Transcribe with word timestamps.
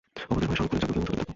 অবরোধের 0.31 0.49
ভয়ে 0.49 0.59
সর্বক্ষণ 0.59 0.79
জাগ্রত 0.81 0.95
এবং 0.95 1.03
সতর্ক 1.05 1.17
থাকত। 1.19 1.27